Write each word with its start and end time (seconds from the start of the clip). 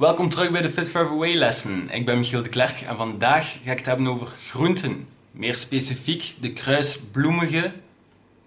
Welkom 0.00 0.28
terug 0.28 0.50
bij 0.50 0.62
de 0.62 0.70
Fit 0.70 0.90
Forever 0.90 1.16
Way 1.16 1.34
lessen. 1.34 1.88
Ik 1.90 2.04
ben 2.04 2.18
Michiel 2.18 2.42
de 2.42 2.48
Klerk 2.48 2.80
en 2.80 2.96
vandaag 2.96 3.58
ga 3.64 3.70
ik 3.70 3.78
het 3.78 3.86
hebben 3.86 4.06
over 4.06 4.26
groenten. 4.26 5.08
Meer 5.30 5.56
specifiek 5.56 6.34
de 6.40 6.52
kruisbloemige 6.52 7.72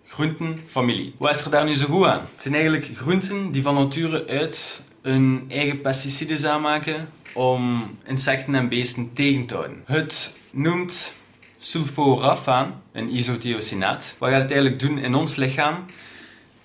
groentenfamilie. 0.06 1.14
Wat 1.18 1.36
is 1.36 1.46
er 1.46 1.52
daar 1.52 1.66
nu 1.66 1.76
zo 1.76 1.86
goed 1.86 2.06
aan? 2.06 2.20
Het 2.20 2.42
zijn 2.42 2.54
eigenlijk 2.54 2.86
groenten 2.86 3.52
die 3.52 3.62
van 3.62 3.74
nature 3.74 4.28
uit 4.28 4.84
hun 5.02 5.46
eigen 5.50 5.82
pesticiden 5.82 6.52
aanmaken 6.52 7.10
om 7.34 7.84
insecten 8.06 8.56
en 8.56 8.70
beesten 8.70 9.14
tegen 9.14 9.46
te 9.46 9.54
houden. 9.54 9.84
Het 9.86 10.38
noemt 10.52 11.14
sulforafaan, 11.58 12.82
een 12.92 13.16
isothiocinaat. 13.16 14.16
Wat 14.20 14.30
gaat 14.30 14.42
het 14.42 14.52
eigenlijk 14.52 14.82
doen 14.82 14.98
in 14.98 15.16
ons 15.16 15.36
lichaam? 15.36 15.86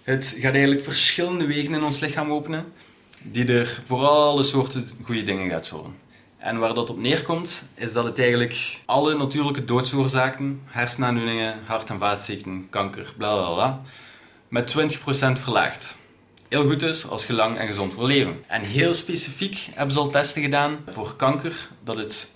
Het 0.02 0.36
gaat 0.38 0.52
eigenlijk 0.52 0.82
verschillende 0.82 1.46
wegen 1.46 1.74
in 1.74 1.82
ons 1.82 2.00
lichaam 2.00 2.32
openen, 2.32 2.64
die 3.22 3.52
er 3.52 3.82
voor 3.84 4.06
alle 4.06 4.42
soorten 4.42 4.86
goede 5.02 5.24
dingen 5.24 5.50
gaat 5.50 5.66
zorgen. 5.66 5.94
En 6.38 6.58
waar 6.58 6.74
dat 6.74 6.90
op 6.90 6.98
neerkomt, 6.98 7.68
is 7.74 7.92
dat 7.92 8.04
het 8.04 8.18
eigenlijk 8.18 8.80
alle 8.84 9.16
natuurlijke 9.16 9.64
doodsoorzaken, 9.64 10.60
hersenaandoeningen, 10.64 11.58
hart- 11.64 11.90
en 11.90 11.98
vaatziekten, 11.98 12.66
kanker, 12.70 13.14
bla 13.16 13.34
bla 13.34 13.52
bla, 13.52 13.82
met 14.48 14.66
20% 14.66 15.38
verlaagt. 15.38 15.96
Heel 16.48 16.66
goed 16.66 16.80
dus 16.80 17.08
als 17.08 17.26
je 17.26 17.32
lang 17.32 17.58
en 17.58 17.66
gezond 17.66 17.94
wil 17.94 18.06
leven. 18.06 18.44
En 18.46 18.62
heel 18.62 18.94
specifiek 18.94 19.68
hebben 19.74 19.92
ze 19.92 20.00
al 20.00 20.08
testen 20.08 20.42
gedaan 20.42 20.78
voor 20.88 21.16
kanker, 21.16 21.68
dat 21.84 21.96
het 21.96 22.30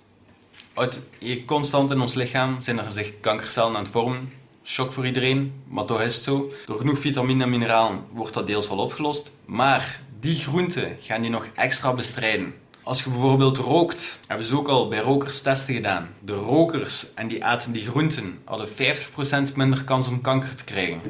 uit, 0.74 1.01
constant 1.46 1.90
in 1.90 2.01
ons 2.01 2.14
lichaam 2.14 2.60
zijn 2.60 2.78
er 2.78 2.84
gezegd 2.84 3.12
kankercellen 3.20 3.76
aan 3.76 3.82
het 3.82 3.92
vormen. 3.92 4.32
Shock 4.64 4.92
voor 4.92 5.06
iedereen, 5.06 5.62
maar 5.68 5.84
toch 5.84 6.01
is 6.01 6.14
het 6.14 6.24
zo. 6.24 6.52
Door 6.66 6.76
genoeg 6.76 6.98
vitamine 6.98 7.42
en 7.42 7.51
mineralen 7.51 8.04
wordt 8.12 8.34
dat 8.34 8.46
deels 8.46 8.68
wel 8.68 8.78
opgelost. 8.78 9.32
Maar 9.45 10.01
die 10.22 10.36
groenten 10.36 10.96
gaan 11.00 11.20
die 11.20 11.30
nog 11.30 11.48
extra 11.54 11.92
bestrijden. 11.92 12.54
Als 12.82 13.04
je 13.04 13.10
bijvoorbeeld 13.10 13.58
rookt, 13.58 14.20
hebben 14.26 14.46
ze 14.46 14.56
ook 14.56 14.68
al 14.68 14.88
bij 14.88 14.98
rokers 14.98 15.40
testen 15.40 15.74
gedaan. 15.74 16.08
De 16.20 16.34
rokers 16.34 17.14
en 17.14 17.29
die 17.29 17.45
aten 17.45 17.73
die 17.73 17.82
groenten 17.82 18.38
hadden 18.45 18.68
50% 18.68 19.54
minder 19.54 19.84
kans 19.84 20.09
om 20.09 20.20
kanker 20.20 20.54
te 20.54 20.64
krijgen. 20.64 21.01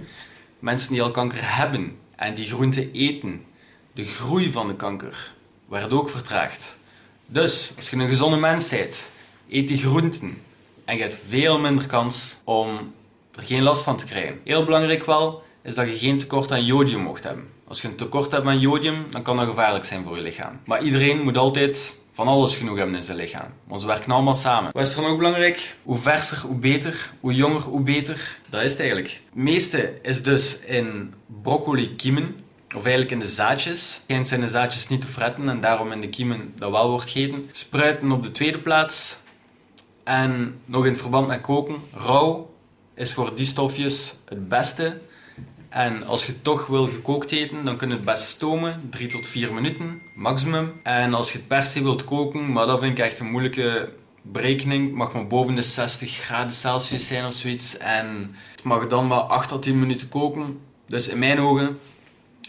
Mensen 0.58 0.92
die 0.92 1.02
al 1.02 1.10
kanker 1.10 1.56
hebben 1.56 1.96
en 2.16 2.34
die 2.34 2.46
groenten 2.46 2.92
eten, 2.92 3.44
de 3.92 4.04
groei 4.04 4.52
van 4.52 4.68
de 4.68 4.76
kanker 4.76 5.32
werd 5.68 5.92
ook 5.92 6.10
vertraagd. 6.10 6.78
Dus 7.26 7.72
als 7.76 7.90
je 7.90 7.96
een 7.96 8.08
gezonde 8.08 8.36
mens 8.36 8.68
bent, 8.68 9.10
eet 9.48 9.68
die 9.68 9.78
groenten 9.78 10.42
en 10.84 10.96
je 10.96 11.02
hebt 11.02 11.18
veel 11.28 11.58
minder 11.58 11.86
kans 11.86 12.40
om 12.44 12.92
er 13.34 13.42
geen 13.42 13.62
last 13.62 13.82
van 13.82 13.96
te 13.96 14.04
krijgen. 14.04 14.40
Heel 14.44 14.64
belangrijk 14.64 15.06
wel 15.06 15.42
is 15.62 15.74
dat 15.74 15.88
je 15.88 15.98
geen 15.98 16.18
tekort 16.18 16.52
aan 16.52 16.64
jodium 16.64 17.00
mocht 17.00 17.24
hebben. 17.24 17.48
Als 17.68 17.82
je 17.82 17.88
een 17.88 17.96
tekort 17.96 18.32
hebt 18.32 18.46
aan 18.46 18.60
jodium, 18.60 19.06
dan 19.10 19.22
kan 19.22 19.36
dat 19.36 19.46
gevaarlijk 19.46 19.84
zijn 19.84 20.04
voor 20.04 20.16
je 20.16 20.22
lichaam. 20.22 20.60
Maar 20.64 20.82
iedereen 20.82 21.22
moet 21.22 21.36
altijd 21.36 22.00
van 22.12 22.28
alles 22.28 22.56
genoeg 22.56 22.76
hebben 22.76 22.94
in 22.94 23.04
zijn 23.04 23.16
lichaam. 23.16 23.48
Want 23.64 23.80
ze 23.80 23.86
werken 23.86 24.12
allemaal 24.12 24.34
samen. 24.34 24.72
Wat 24.72 24.86
is 24.86 24.96
er 24.96 25.02
nog 25.02 25.16
belangrijk? 25.16 25.76
Hoe 25.82 25.96
verser, 25.96 26.38
hoe 26.38 26.56
beter. 26.56 27.10
Hoe 27.20 27.34
jonger, 27.34 27.60
hoe 27.60 27.80
beter. 27.80 28.38
Dat 28.48 28.62
is 28.62 28.70
het 28.70 28.80
eigenlijk. 28.80 29.10
Het 29.10 29.34
meeste 29.34 29.98
is 30.02 30.22
dus 30.22 30.60
in 30.60 31.14
broccoli 31.42 31.96
kiemen. 31.96 32.36
Of 32.66 32.82
eigenlijk 32.82 33.10
in 33.10 33.18
de 33.18 33.28
zaadjes. 33.28 34.02
Geen 34.06 34.26
zijn 34.26 34.40
de 34.40 34.48
zaadjes 34.48 34.88
niet 34.88 35.00
te 35.00 35.06
fretten 35.06 35.48
en 35.48 35.60
daarom 35.60 35.92
in 35.92 36.00
de 36.00 36.08
kiemen 36.08 36.52
dat 36.56 36.70
wel 36.70 36.88
wordt 36.88 37.10
gegeten. 37.10 37.48
Spruiten 37.50 38.12
op 38.12 38.22
de 38.22 38.32
tweede 38.32 38.58
plaats. 38.58 39.20
En 40.04 40.60
nog 40.64 40.86
in 40.86 40.96
verband 40.96 41.26
met 41.26 41.40
koken, 41.40 41.76
rauw 41.94 42.54
is 42.94 43.12
voor 43.12 43.34
die 43.34 43.46
stofjes 43.46 44.14
het 44.24 44.48
beste. 44.48 45.00
En 45.72 46.04
als 46.04 46.26
je 46.26 46.42
toch 46.42 46.66
wil 46.66 46.86
gekookt 46.86 47.32
eten, 47.32 47.64
dan 47.64 47.76
kun 47.76 47.88
je 47.88 47.94
het 47.94 48.04
best 48.04 48.24
stomen, 48.24 48.88
3 48.90 49.08
tot 49.08 49.26
4 49.26 49.52
minuten 49.52 50.02
maximum. 50.14 50.72
En 50.82 51.14
als 51.14 51.32
je 51.32 51.38
het 51.38 51.46
per 51.46 51.62
se 51.62 51.82
wilt 51.82 52.04
koken, 52.04 52.52
maar 52.52 52.66
dat 52.66 52.80
vind 52.80 52.98
ik 52.98 53.04
echt 53.04 53.18
een 53.18 53.30
moeilijke 53.30 53.92
berekening, 54.22 54.94
mag 54.94 55.12
maar 55.12 55.26
boven 55.26 55.54
de 55.54 55.62
60 55.62 56.10
graden 56.10 56.54
Celsius 56.54 57.06
zijn 57.06 57.26
of 57.26 57.32
zoiets. 57.32 57.76
En 57.76 58.34
het 58.50 58.62
mag 58.62 58.86
dan 58.86 59.08
wel 59.08 59.22
8 59.22 59.48
tot 59.48 59.62
10 59.62 59.78
minuten 59.78 60.08
koken. 60.08 60.60
Dus 60.86 61.08
in 61.08 61.18
mijn 61.18 61.40
ogen, 61.40 61.78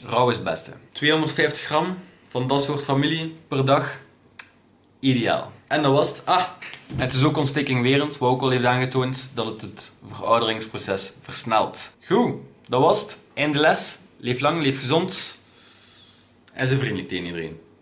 rauw 0.05 0.29
is 0.29 0.35
het 0.35 0.45
beste. 0.45 0.71
250 0.91 1.61
gram 1.61 1.97
van 2.27 2.47
dat 2.47 2.63
soort 2.63 2.83
familie 2.83 3.35
per 3.47 3.65
dag, 3.65 3.99
ideaal. 4.99 5.51
En 5.67 5.81
dat 5.81 5.91
was 5.91 6.09
het. 6.09 6.25
Ah, 6.25 6.43
het 6.95 7.13
is 7.13 7.23
ook 7.23 7.37
ontstekingwerend, 7.37 8.17
wat 8.17 8.29
ook 8.29 8.41
al 8.41 8.49
heeft 8.49 8.65
aangetoond 8.65 9.31
dat 9.33 9.45
het 9.45 9.61
het 9.61 9.95
verouderingsproces 10.07 11.13
versnelt. 11.21 11.95
Goed, 12.05 12.33
dat 12.67 12.81
was 12.81 13.01
het. 13.01 13.19
Einde 13.33 13.59
les. 13.59 13.97
Leef 14.17 14.39
lang, 14.39 14.61
leef 14.61 14.79
gezond. 14.79 15.39
En 16.53 16.67
zijn 16.67 16.79
vriendelijk 16.79 17.09
tegen 17.09 17.25
iedereen. 17.25 17.59